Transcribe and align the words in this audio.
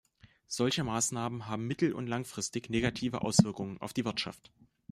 Solche 0.47 0.83
Maßnahmen 0.83 1.47
haben 1.47 1.67
mittel- 1.67 1.93
und 1.93 2.07
langfristig 2.07 2.71
negative 2.71 3.21
Auswirkungen 3.21 3.77
auf 3.81 3.93
die 3.93 4.03
Wirtschaft. 4.03 4.51